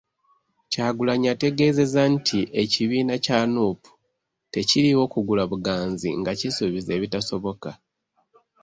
Kyagulanyi 0.71 1.27
ategeezezza 1.35 2.01
nti 2.13 2.39
ekibiina 2.61 3.15
kya 3.25 3.39
Nuupu, 3.51 3.91
tekiriiwo 4.53 5.03
kugula 5.13 5.43
buganzi 5.51 6.09
nga 6.19 6.31
kisuubiza 6.39 6.91
ebitasoboka. 6.97 7.71